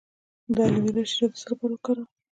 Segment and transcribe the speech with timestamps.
[0.55, 2.07] د الوویرا شیره د څه لپاره وکاروم؟